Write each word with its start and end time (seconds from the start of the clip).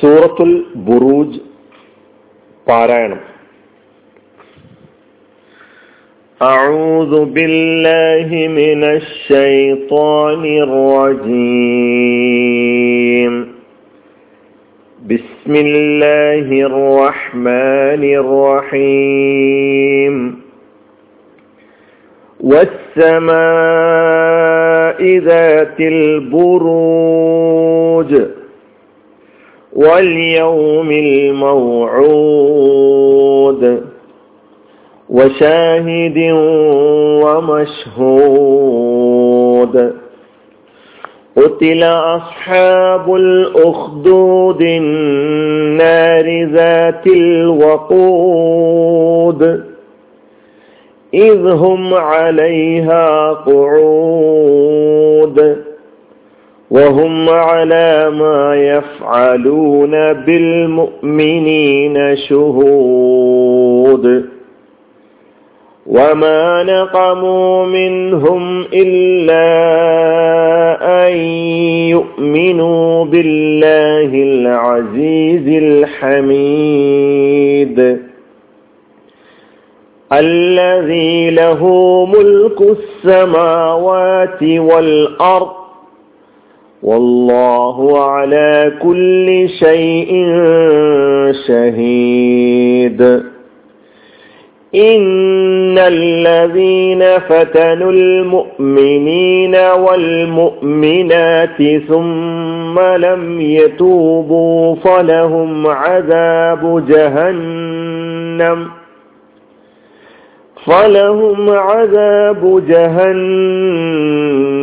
സൂറത്തുൽ 0.00 0.52
ബുറൂജ് 0.86 1.38
പാരായണം 2.66 3.22
أعوذ 6.40 7.12
بالله 7.26 8.28
من 8.60 8.80
الشيطان 8.92 10.42
الرجيم 12.02 13.32
بسم 15.02 15.52
الله 15.56 16.46
الرحمن 16.68 18.02
الرحيم 18.22 20.14
والسماء 23.72 25.00
ذات 25.20 25.78
البروج 25.94 27.22
واليوم 29.77 30.91
الموعود 30.91 32.27
وشاهد 35.09 36.31
ومشهود. 38.43 39.93
قتل 41.37 41.83
أصحاب 41.83 43.15
الأخدود 43.15 44.61
النار 44.61 46.43
ذات 46.43 47.07
الوقود. 47.07 48.57
إذ 51.13 51.47
هم 51.47 51.93
عليها 51.93 53.33
قعود. 53.33 54.57
وهم 56.71 57.29
على 57.29 58.09
ما 58.09 58.55
يفعلون 58.55 60.13
بالمؤمنين 60.13 62.15
شهود. 62.15 64.25
وما 65.87 66.63
نقموا 66.63 67.65
منهم 67.65 68.65
إلا 68.73 69.47
أن 71.07 71.13
يؤمنوا 71.89 73.05
بالله 73.05 74.23
العزيز 74.23 75.63
الحميد. 75.63 77.07
الذي 80.13 81.29
له 81.29 81.65
ملك 82.05 82.61
السماوات 82.61 84.43
والأرض 84.43 85.66
والله 86.87 88.09
على 88.09 88.71
كل 88.81 89.49
شيء 89.49 90.27
شهيد. 91.47 93.01
إن 94.75 95.77
الذين 95.77 97.19
فتنوا 97.19 97.91
المؤمنين 97.91 99.55
والمؤمنات 99.55 101.57
ثم 101.87 102.79
لم 102.79 103.41
يتوبوا 103.41 104.75
فلهم 104.75 105.67
عذاب 105.67 106.85
جهنم. 106.87 108.67
فلهم 110.65 111.49
عذاب 111.49 112.63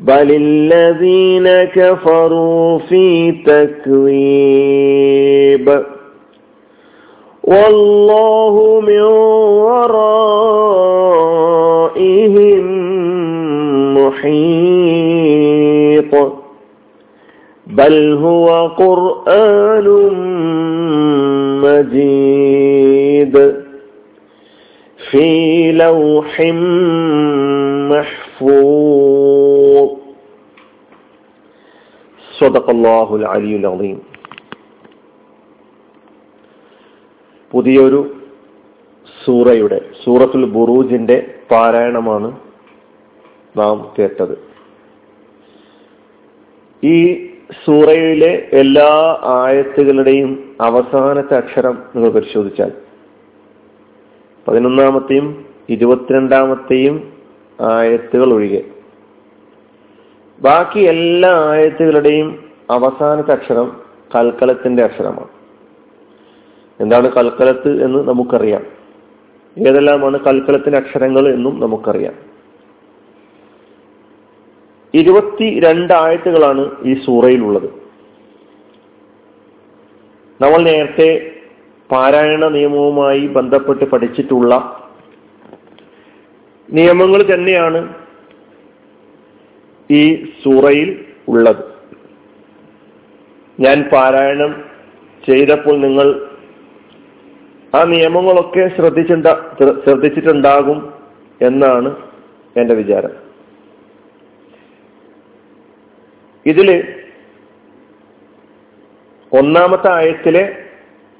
بل 0.00 0.36
الذين 0.40 1.64
كفروا 1.64 2.78
في 2.78 3.32
تكذيب. 3.32 4.14
والله 7.44 8.80
من 8.80 9.02
ورائهم 9.60 10.24
محيط. 13.98 15.03
بل 17.67 17.95
هو 18.15 18.47
قرآن 18.67 19.87
مجيد 21.65 23.35
في 24.99 25.27
لوح 25.73 26.31
محفوظ 27.91 29.89
صدق 32.31 32.69
الله 32.69 33.15
العلي 33.15 33.55
العظيم 33.55 33.99
പുതിയൊരു 37.51 37.99
സൂറയുടെ 39.07 39.79
സൂറത്തുൽ 40.03 40.43
ബുറൂജിന്റെ 40.55 41.15
പാരായണമാണ് 41.49 42.29
നാം 43.55 43.77
കേട്ടത് 43.95 44.35
ഈ 46.83 46.97
സൂറയിലെ 47.64 48.48
എല്ലാ 48.52 49.18
ആയത്തുകളുടെയും 49.24 50.56
അവസാനത്തെ 50.60 51.36
അക്ഷരം 51.36 51.82
നിങ്ങൾ 51.94 52.10
പരിശോധിച്ചാൽ. 52.10 52.72
പതിനൊന്നാമത്തെയും 54.48 55.44
ഇരുപത്തിരണ്ടാമത്തെയും 55.68 57.12
ആയത്തുകൾ 57.60 58.32
ഒഴികെ. 58.32 58.64
ബാക്കി 60.40 60.80
എല്ലാ 60.80 61.30
ആയത്തുകളുടെയും 61.48 62.44
അവസാനത്തെ 62.70 63.32
അക്ഷരം 63.32 63.80
കൽക്കലത്തിന്റെ 64.16 64.82
അക്ഷരമാണ്. 64.82 65.28
എന്താണ് 66.80 67.12
കൽക്കലത്ത് 67.12 67.84
എന്ന് 67.84 68.08
നമുക്കറിയാം. 68.08 68.62
ഏതെല്ലാമാണ് 69.58 70.20
കൽക്കലത്തിന്റെ 70.20 70.78
അക്ഷരങ്ങൾ 70.78 71.34
എന്നും 71.34 71.60
നമുക്കറിയാം. 71.60 72.33
ഇരുപത്തി 74.94 75.60
രണ്ട് 75.64 75.92
ആയത്തുകളാണ് 75.94 76.64
ഈ 76.84 76.94
സൂറയിലുള്ളത്. 77.04 77.68
നമ്മൾ 80.40 80.60
നേരത്തെ 80.62 81.08
പാരായണ 81.92 82.44
നിയമവുമായി 82.48 83.26
ബന്ധപ്പെട്ട് 83.26 83.84
പഠിച്ചിട്ടുള്ള 83.84 84.54
നിയമങ്ങൾ 86.68 87.20
തന്നെയാണ് 87.34 87.80
ഈ 89.90 90.02
സൂറയിൽ 90.42 91.06
ഉള്ളത്. 91.28 91.64
ഞാൻ 93.60 93.82
പാരായണം 93.92 94.52
ചെയ്തപ്പോൾ 95.26 95.76
നിങ്ങൾ 95.80 96.08
ആ 97.76 97.84
നിയമങ്ങളൊക്കെ 97.84 98.64
ശ്രദ്ധിച്ചിട്ട 98.76 99.26
ശ്രദ്ധിച്ചിട്ടുണ്ടാകും 99.84 100.80
എന്നാണ് 101.40 101.96
എന്റെ 102.56 102.74
വിചാരം. 102.74 103.23
ഇതിൽ 106.46 106.68
ഒന്നാമത്തെ 109.32 109.88
ആയത്തിലെ 109.92 110.42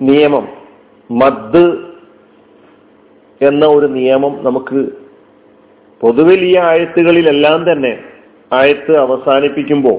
നിയമം 0.00 0.44
മദ് 1.10 1.64
എന്ന 3.40 3.66
ഒരു 3.66 3.86
നിയമം 3.86 4.34
നമുക്ക് 4.42 4.80
പൊതുവിൽ 6.00 6.40
ഈ 6.44 6.56
ആയത്തുകളിലെല്ലാം 6.56 7.72
തന്നെ 7.72 7.92
ആയത്ത് 8.52 8.96
അവസാനിപ്പിക്കുമ്പോൾ 8.96 9.98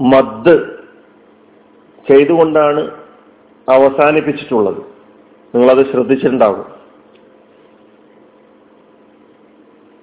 മദ് 0.00 0.54
ചെയ്തുകൊണ്ടാണ് 2.06 2.82
അവസാനിപ്പിച്ചിട്ടുള്ളത്. 3.68 4.80
നിങ്ങളത് 5.54 5.90
ശ്രദ്ധിച്ചിട്ടുണ്ടാകും 5.90 6.83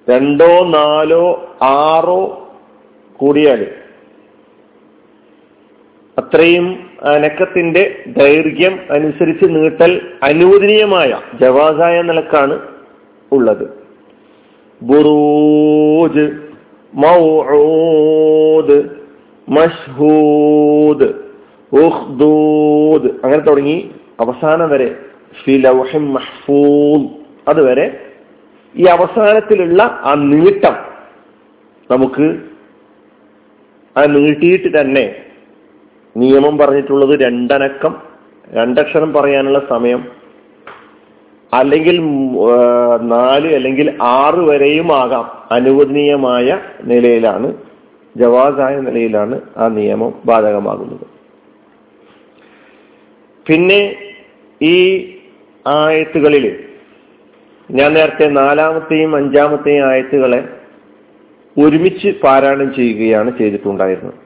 രണ്ടോ 0.08 0.64
നാലോ 0.68 1.24
ആറോ 1.62 2.20
കൂടിയാൽ 3.20 3.60
അത്രയും 6.16 6.66
അനക്കത്തിന്റെ 7.02 7.82
ദൈർഘ്യം 8.06 8.80
അനുസരിച്ച് 8.90 9.44
നീട്ടൽ 9.50 9.92
അനുവദനീയമായ 10.22 11.10
ജവാസായ 11.40 12.02
നിലക്കാണ് 12.02 12.56
ഉള്ളത്. 13.32 13.64
ബുറൂജ് 14.82 16.24
മൗഊദ് 16.92 18.78
മഷ്ഹൂദ് 19.48 21.08
ഉഖ്ദൂദ് 21.72 23.10
അങ്ങനെ 23.24 23.42
തുടങ്ങി 23.42 23.76
അവസാനം 24.20 24.70
വരെ 24.70 24.88
ഫിലൗഹിം 25.44 26.12
മഹ്ഫൂദ് 26.12 27.06
അതുവരെ 27.48 27.86
ഈ 28.74 28.84
അവസാനത്തിലുള്ള 28.86 29.82
ആ 29.82 30.14
നീട്ടം 30.14 30.76
നമുക്ക് 31.90 32.26
ആ 33.96 34.04
നീട്ടിയിട്ട് 34.06 34.80
തന്നെ 34.80 35.04
നിയമം 36.16 36.58
പറഞ്ഞിട്ടുള്ളത് 36.58 37.14
രണ്ടനക്കം 37.20 37.94
രണ്ടക്ഷരം 38.52 39.12
പറയാനുള്ള 39.12 39.58
സമയം 39.68 40.00
അല്ലെങ്കിൽ 41.52 41.96
നാല് 43.02 43.48
അല്ലെങ്കിൽ 43.54 43.88
ആറ് 44.00 44.40
വരെയും 44.40 44.92
ആകാം 44.92 45.26
അനുവദനീയമായ 45.50 46.58
നിലയിലാണ് 46.82 47.48
ജവാസായ 48.16 48.74
നിലയിലാണ് 48.76 49.40
ആ 49.56 49.68
നിയമം 49.68 50.14
ബാധകമാകുന്നത്. 50.24 51.06
പിന്നെ 53.46 53.80
ഈ 54.60 54.76
ആയത്തുകളിൽ 55.66 56.46
ഞാൻ 57.71 57.89
നേരത്തെ 57.93 58.25
നാലാമത്തെയും 58.39 59.11
അഞ്ചാമത്തെയും 59.19 59.83
ആയത്തുകളെ 59.89 60.41
ഒരുമിച്ച് 61.55 62.09
പാരായണം 62.23 62.69
ചെയ്യുകയാണ് 62.77 63.29
ചെയ്തിട്ടുണ്ടായിരുന്നത് 63.39 64.17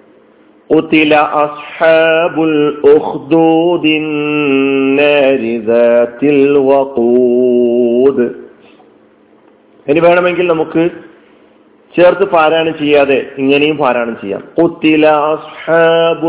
قتل 0.69 1.11
أصحاب 1.45 2.35
الأخدود 2.51 3.85
النار 4.01 5.41
ذات 5.69 6.21
الوقود 6.37 8.17
ഇനി 9.87 9.99
വേണമെങ്കിൽ 10.05 10.45
നമുക്ക് 10.53 10.81
ചേർത്ത് 11.95 12.25
പാരായണം 12.35 12.73
ചെയ്യാതെ 12.81 13.19
ഇങ്ങനെയും 13.41 13.75
പാരായണം 13.83 14.15
ചെയ്യാം 14.21 14.41
قتل 14.59 15.03
أصحاب 15.35 16.21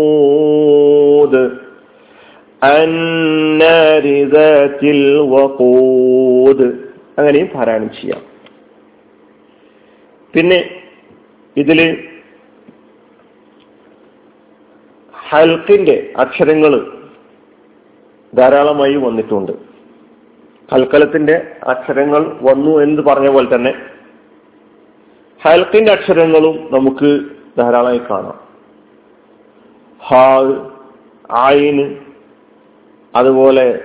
الأخدود 0.00 1.34
النار 1.34 1.48
ذات 1.50 1.58
الوقود 1.58 1.63
അങ്ങനെയും 7.19 7.47
പാരായണം 7.47 7.89
ചെയ്യാം. 7.89 8.21
പിന്നെ 10.33 10.81
ഇതിൽ 11.57 12.07
ഹൽക്കിന്റെ 15.29 16.13
അക്ഷരങ്ങൾ 16.17 17.01
ധാരാളമായി 18.35 18.95
വന്നിട്ടുണ്ട്. 18.95 19.51
ഹൽക്കലത്തിന്റെ 20.71 21.55
അക്ഷരങ്ങൾ 21.63 22.37
വന്നു 22.41 22.77
എന്ന് 22.77 23.01
പറഞ്ഞ 23.01 23.29
പോലെ 23.29 23.55
തന്നെ 23.55 23.73
ഹൽക്കിന്റെ 25.43 25.91
അക്ഷരങ്ങളും 25.91 26.69
നമുക്ക് 26.71 27.19
ധാരാളമായി 27.57 27.97
കാണാം. 27.97 28.39
ഹാ 30.07 30.25
ആയിന് 31.31 32.04
അതുപോലെ 33.15 33.79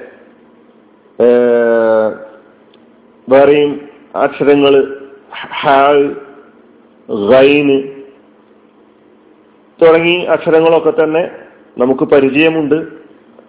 വേറെയും 3.29 3.89
അക്ഷരങ്ങൾ 4.15 4.97
ഹാ 5.61 5.93
ഗൈന് 7.31 7.77
തുടങ്ങി 9.83 10.17
അക്ഷരങ്ങളൊക്കെ 10.25 10.93
തന്നെ 11.03 11.31
നമുക്ക് 11.79 12.05
പരിചയമുണ്ട്. 12.05 12.85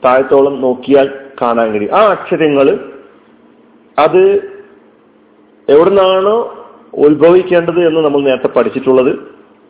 താഴത്തോളം 0.06 0.62
നോക്കിയാൽ 0.62 1.08
കാണാൻ 1.42 1.72
കഴിയും. 1.72 1.96
ആ 1.96 2.02
അക്ഷരങ്ങൾ 2.12 2.92
അത് 4.00 4.24
എവിടുന്നാണോ 5.70 6.38
ഉത്ഭവിക്കേണ്ടത് 6.94 7.88
എന്ന് 7.88 8.02
നമ്മൾ 8.02 8.22
നേരത്തെ 8.22 8.48
പഠിച്ചിട്ടുള്ളത്. 8.48 9.14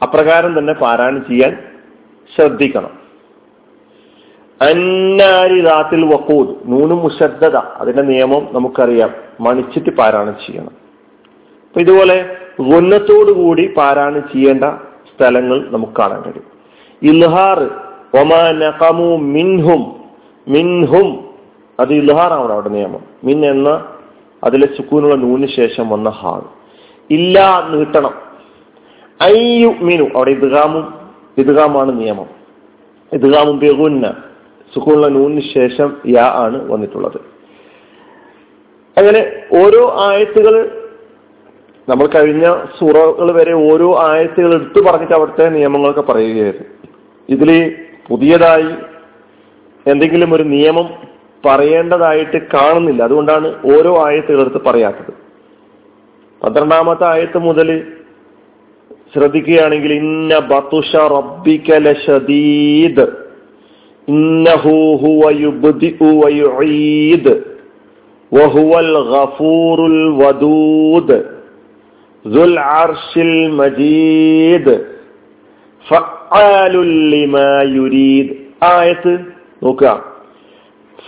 അപ്രകാരം 0.04 0.60
തന്നെ 0.60 0.74
പാരായണം 0.74 1.26
ചെയ്യാൻ 1.30 1.58
ശ്രദ്ധിക്കണം. 2.36 3.01
അന്നാരി 4.62 5.62
റാത്തിൽ 5.62 6.06
വക്കൂദ് 6.06 6.56
നൂനും 6.66 6.98
മുഷദ്ധത 6.98 7.56
അതിന്റെ 7.56 8.02
നിയമം 8.02 8.48
നമുക്കറിയാം. 8.52 9.10
മണിച്ചിട്ട് 9.40 9.90
പാരായണം 9.90 10.36
ചെയ്യണം. 10.48 10.72
അപ്പൊ 11.68 11.82
ഇതുപോലെ 11.82 12.26
ഗുന്നത്തോടുകൂടി 12.62 13.74
പാരായണം 13.78 14.22
ചെയ്യേണ്ട 14.34 14.64
സ്ഥലങ്ങൾ 15.16 15.68
നമുക്ക് 15.70 15.94
കാണാൻ 15.94 16.22
കഴിയും. 16.22 16.52
ഇൽഹാർ 17.04 17.60
ഒമാനു 18.22 19.18
മിൻഹും 19.18 19.96
മിൻഹും 20.48 21.30
അത് 21.80 21.94
ഇൽഹാർ 21.94 22.34
ആണ് 22.34 22.52
അവിടെ 22.52 22.70
നിയമം. 22.70 23.00
മിൻ 23.24 23.46
എന്ന 23.46 23.86
അതിലെ 24.44 24.68
സുക്കൂനുള്ള 24.78 25.16
നൂന് 25.16 25.48
ശേഷം 25.56 25.90
വന്ന 25.90 26.10
ഹാൾ. 26.10 26.42
ഇല്ല 27.10 27.68
നീട്ടണം 27.70 28.14
അയ്യു 29.22 29.68
മിനു 29.82 30.04
അവിടെ 30.16 30.32
ഇദ്ഗാമും 30.32 30.94
ഇദ്ഗാമാണ് 31.38 32.00
നിയമം. 32.00 32.26
ഇദ്ഗാമും 33.14 33.60
ബെഗുന്ന. 33.60 34.14
സുക്കൂനുള്ള 34.76 35.08
നൂനിന് 35.08 35.42
ശേഷം 35.42 35.98
യാ 36.08 36.34
ആണ് 36.36 36.72
വന്നിട്ടുള്ളത്. 36.72 37.22
അങ്ങനെ 38.98 39.32
ഓരോ 39.64 39.96
ആയത്തുകൾ 40.00 40.78
നമ്മൾ 41.90 42.06
കഴിഞ്ഞ 42.06 42.56
സൂറകൾ 42.80 43.32
വരെ 43.32 43.54
ഓരോ 43.54 44.00
ആയത്തുകൾ 44.00 44.54
എടുത്തു 44.54 44.80
പറഞ്ഞിട്ട് 44.80 45.14
അവിടുത്തെ 45.14 45.50
നിയമങ്ങളൊക്കെ 45.50 46.02
പറയുകയായിരുന്നു. 46.02 46.68
ഇതിൽ 47.30 47.76
പുതിയതായി 48.08 48.76
എന്തെങ്കിലും 49.88 50.34
ഒരു 50.34 50.44
നിയമം 50.44 50.90
പറയേണ്ടതായിട്ട് 51.46 52.42
കാണുന്നില്ല. 52.54 53.04
അതുകൊണ്ടാണ് 53.04 53.56
ഓരോ 53.66 54.08
ആയത്തുകൾ 54.08 54.42
എടുത്ത് 54.42 54.66
പറയാത്തത്. 54.66 55.14
പന്ത്രണ്ടാമത്തെ 56.44 57.06
ആയത്ത് 57.06 57.38
മുതൽ 57.38 57.84
ശ്രദ്ധിക്കുകയാണെങ്കിൽ 59.14 59.94
ഇന്ന 59.94 60.40
ബത്തുഷ 60.40 60.96
റബ്ബിക്കലീദ് 60.96 62.90
ഇന്നഹു 62.90 63.21
ആയത്ത് 78.64 79.14
നോക്കുക. 79.64 80.06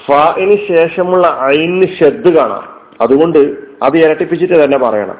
ഫാഇന് 0.05 0.57
ശേഷമുള്ള 0.67 1.39
ഐന് 1.43 1.87
ഷെദ് 1.99 2.29
കാണാം. 2.29 2.63
അതുകൊണ്ട് 3.01 3.39
അത് 3.83 3.97
ഇരട്ടിപ്പിച്ചിട്ട് 3.97 4.63
തന്നെ 4.63 4.77
പറയണം. 4.77 5.17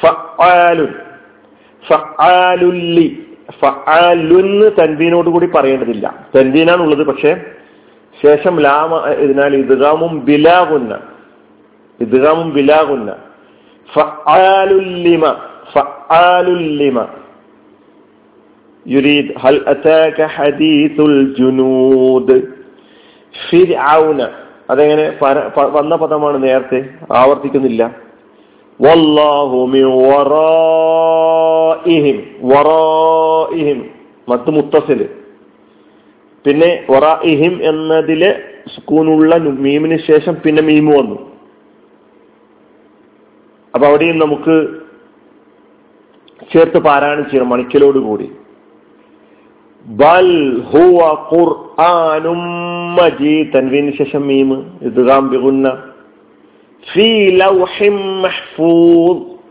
ഫഅലുൻ 0.00 0.94
ഫഅലുല്ലി 1.88 3.25
ഫഅലുന്ന് 3.60 4.66
തൻവീനോട് 4.78 5.28
കൂടി 5.34 5.48
പറയേണ്ടതില്ല. 5.56 6.06
തൻവീനാണ് 6.36 6.80
ഉള്ളത് 6.86 7.04
പക്ഷേ 7.10 7.32
ശേഷം 8.16 8.54
ലാമ 8.64 8.92
ഇതിനാൽ 9.24 9.52
ഇദ്ഗാമും 9.62 10.12
ബിലാകുന്ന 10.28 10.92
ഇദ്ഗാമും 12.00 12.48
ബിലാകുന്ന 12.56 13.10
ഫഅലുല്ലിമ 13.88 15.24
ഫഅലുല്ലിമ 15.74 16.98
യുരീദ് 18.86 19.32
ഹൽ 19.42 19.58
അതാക 19.72 20.18
ഹദീസുൽ 20.34 21.16
ജുനൂദ്. 21.38 22.36
ഫിർഔന 23.34 24.20
അതെങ്ങനെ 24.72 25.06
വന്ന 25.76 25.94
പദമാണ് 26.02 26.36
നേരത്തെ 26.44 26.80
ആവർത്തിക്കുന്നില്ല. 27.20 27.82
മത്ത് 34.30 34.50
മുത്തസിൽ 34.56 35.00
പിന്നെ 36.44 36.70
വറാഇഹിം 36.90 37.54
എന്നതിലെ 37.70 38.30
സുക്കൂനുള്ള 38.74 39.36
മീമിന് 39.66 39.96
ശേഷം 40.08 40.34
പിന്നെ 40.44 40.62
മീമ് 40.62 40.92
വന്നു. 40.98 41.16
അപ്പൊ 43.74 43.84
അവിടെയും 43.88 44.18
നമുക്ക് 44.18 44.56
ചേർത്ത് 46.52 46.78
പാരായണം 46.86 47.24
ചെയ്യണം 47.30 47.48
മണിക്കലോട് 47.48 47.98
കൂടി. 47.98 48.26
ബൽ 49.86 50.30
ഹുവ 50.70 51.00
ഖുർആനും 51.32 52.40
മജീദ് 52.98 53.52
തൻവീന് 53.54 53.92
ശേഷം 53.98 54.22
മീമ്. 54.26 54.56
ഇദ്ഗാം 54.82 55.24
ബിഗുന്ന. 55.30 55.66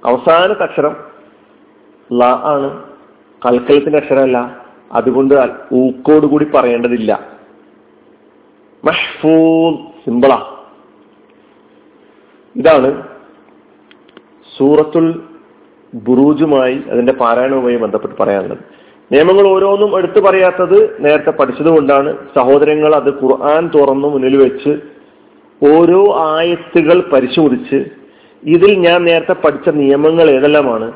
അവസാനത്തെ 0.05 0.63
അക്ഷരം 0.63 0.95
ല 2.13 2.23
ആണ്. 2.23 2.83
കൽക്കലത്തിന്റെ 3.45 3.97
അക്ഷരമല്ല. 3.97 4.65
അതുകൊണ്ട് 4.91 5.35
ഊക്കോട് 5.73 6.25
കൂടി 6.25 6.45
പറയേണ്ടതില്ല. 6.45 7.19
മഹ്ഫൂദ് 8.85 9.75
സിമ്പിളാ. 10.05 10.55
ഇതാണ് 12.55 13.03
സൂറത്തുൽ 14.57 15.21
ബുറൂജുമായി 15.93 16.81
അതിന്റെ 16.91 17.13
പാരായണവുമായി 17.13 17.75
ബന്ധപ്പെട്ട് 17.75 18.15
പറയാനുള്ളത്. 18.23 18.57
നിയമങ്ങൾ 19.11 19.47
ഓരോന്നും 19.47 19.97
എടുത്തു 19.97 20.19
പറയാത്തത് 20.19 21.05
നേരത്തെ 21.05 21.29
പഠിച്ചതുകൊണ്ടാണ് 21.29 22.17
സഹോദരങ്ങൾ 22.35 22.95
അത് 22.95 23.23
ഖുർആൻ 23.23 23.69
തുറന്നു 23.75 24.07
മുന്നിൽ 24.07 24.37
വെച്ച് 24.37 24.94
ഓരോ 25.63 26.15
ആയത്തുകൾ 26.17 27.09
പരിശോധിച്ച് 27.13 27.85
ഇതിൽ 28.43 28.79
ഞാൻ 28.79 29.03
നേരത്തെ 29.03 29.33
പഠിച്ച 29.33 29.69
നിയമങ്ങൾ 29.69 30.29
ഏതെല്ലാമാണ് 30.29 30.91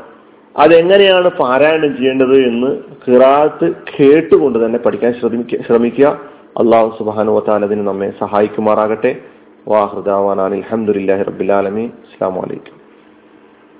അതെങ്ങനെയാണ് 0.58 1.28
പാരായണം 1.28 1.98
ചെയ്യേണ്ടത് 1.98 2.36
എന്ന് 2.48 2.78
കിറാത്ത് 3.08 3.72
കേട്ടുകൊണ്ട് 3.72 4.66
തന്നെ 4.66 4.80
പഠിക്കാൻ 4.80 5.14
ശ്രമിക്കുക. 5.14 5.60
ശ്രമിക്കുക 5.68 6.08
അള്ളാഹു 6.60 6.96
സുബാനു 6.98 7.32
വത്താലതിന് 7.32 7.88
നമ്മെ 7.88 8.14
സഹായിക്കുമാറാകട്ടെ. 8.20 9.16
വാഹൃദാവാൻ 9.68 10.42
അലഹമുല്ലാഹി 10.42 11.24
റബിലാലമി 11.24 11.82
അസ്സാം 11.82 12.36
വലൈക്കും 12.36 12.79